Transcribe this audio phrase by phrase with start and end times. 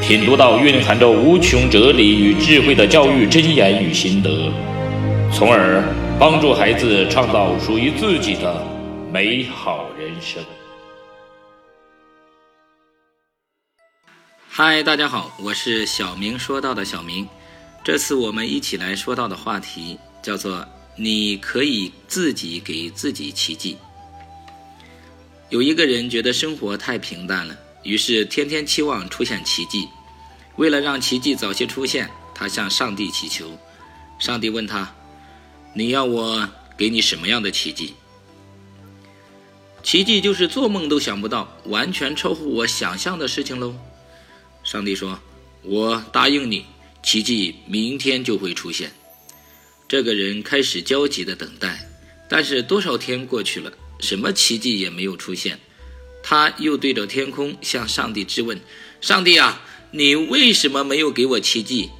[0.00, 4.50] 品读到蕴含着无穷哲理与智慧的教育箴言与心得，
[5.32, 5.84] 从而
[6.18, 8.66] 帮助孩子创造属于自己的。
[9.12, 10.42] 美好人生。
[14.48, 17.28] 嗨，大家好，我是小明说到的小明。
[17.84, 23.76] 这次我们一起来说到的话题叫做“你可以自己给自己奇迹”。
[25.50, 29.88] 有一个人觉得生活太平淡了，于是天天期望出现奇迹。
[30.56, 33.58] 为了让奇迹早些出现，他向上帝祈求。
[34.18, 34.94] 上帝问他
[35.74, 37.94] ：“你要我给你什么样的奇迹？”
[39.82, 43.74] 奇迹就是做梦都想不到、完全超乎我想象的事情喽。
[44.62, 45.18] 上帝说
[45.64, 46.66] ：“我答应你，
[47.02, 48.92] 奇迹明天就会出现。”
[49.88, 51.88] 这个人开始焦急地等待，
[52.28, 55.58] 但是多少天过去了，什么奇迹也没有出现。
[56.22, 58.60] 他又对着天空向上帝质问
[59.00, 59.62] ：“上帝啊，
[59.92, 61.90] 你为什么没有给我奇迹？”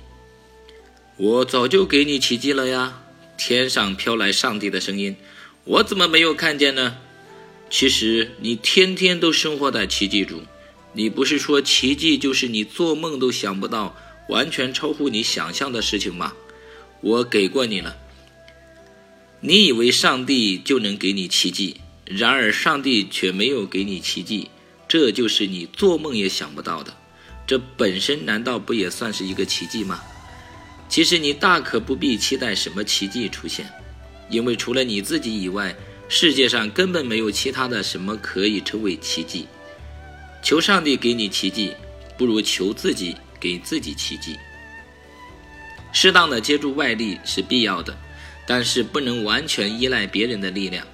[1.16, 3.02] 我早就给你奇迹了呀！
[3.36, 5.16] 天上飘来上帝的声音
[5.64, 6.96] ：“我怎么没有看见呢？”
[7.68, 10.42] 其实你天天都生活在奇迹中，
[10.92, 13.96] 你不是说奇迹就是你做梦都想不到、
[14.28, 16.32] 完全超乎你想象的事情吗？
[17.00, 17.96] 我给过你了，
[19.40, 24.50] 你以为上帝就能给你奇迹，然而上帝却没有给你奇迹，
[24.88, 26.96] 这就是你做梦也想不到的。
[27.50, 30.00] 这本身难道不也算是一个奇迹吗？
[30.88, 33.68] 其实你大可不必期待什么奇迹出现，
[34.28, 35.74] 因为除了你自己以外。
[36.08, 39.48] 世界上根本没有其他的什么可以称为奇迹。
[40.44, 41.72] 求上帝给你奇迹，
[42.16, 44.36] 不如求自己给自己奇迹。
[45.92, 47.96] 适当的借助外力是必要的，
[48.46, 50.86] 但是不能完全依赖别人的力量。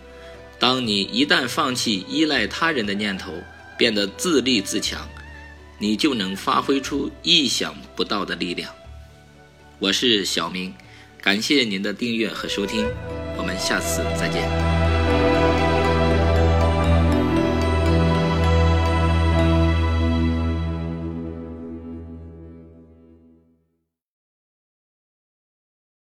[0.59, 3.35] 当你一旦放弃依赖他人的念头，
[3.77, 5.07] 变得自立自强，
[5.79, 8.73] 你就能发挥出意想不到的力量。
[9.79, 10.73] 我是小明，
[11.21, 12.87] 感谢您的订阅和收听，
[13.37, 14.86] 我们下次再见。